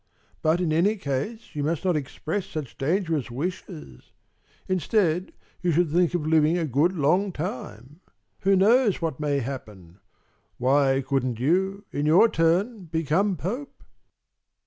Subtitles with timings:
[0.41, 4.13] But, in any case, you must not express such dangerous wishes.
[4.67, 5.31] Instead,
[5.61, 7.99] you should think of living a good long time.
[8.39, 9.99] Who knows what may happen?
[10.57, 13.83] Why couldn't you, in your turn, become Pope?"